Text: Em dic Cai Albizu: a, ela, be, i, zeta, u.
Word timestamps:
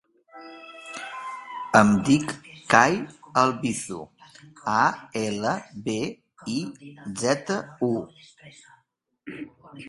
Em 1.81 1.91
dic 2.07 2.31
Cai 2.73 2.95
Albizu: 3.41 3.99
a, 4.79 4.81
ela, 5.25 5.53
be, 5.89 5.97
i, 6.57 6.57
zeta, 7.23 7.61
u. 7.91 7.93